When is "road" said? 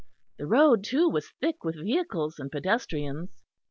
0.47-0.83